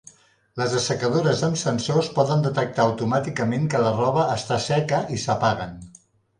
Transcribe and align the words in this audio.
Les 0.61 0.71
assecadores 0.77 1.43
amb 1.47 1.59
sensors 1.63 2.09
poden 2.15 2.41
detectar 2.47 2.87
automàticament 2.87 3.71
que 3.75 3.85
la 3.87 3.95
roba 4.03 4.27
està 4.41 4.61
seca 4.67 5.07
i 5.19 5.23
s'apaguen. 5.29 5.81